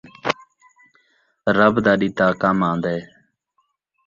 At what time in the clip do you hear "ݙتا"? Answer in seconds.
2.01-2.27